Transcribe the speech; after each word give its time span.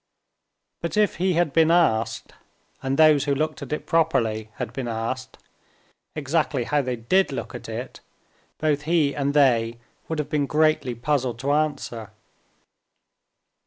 But 0.81 0.97
if 0.97 1.17
he 1.17 1.33
had 1.33 1.53
been 1.53 1.69
asked, 1.69 2.33
and 2.81 2.97
those 2.97 3.25
who 3.25 3.35
looked 3.35 3.61
at 3.61 3.71
it 3.71 3.85
"properly" 3.85 4.49
had 4.55 4.73
been 4.73 4.87
asked, 4.87 5.37
exactly 6.15 6.63
how 6.63 6.81
they 6.81 6.95
did 6.95 7.31
look 7.31 7.53
at 7.53 7.69
it, 7.69 7.99
both 8.57 8.81
he 8.89 9.15
and 9.15 9.35
they 9.35 9.77
would 10.07 10.17
have 10.17 10.27
been 10.31 10.47
greatly 10.47 10.95
puzzled 10.95 11.37
to 11.41 11.51
answer. 11.51 12.09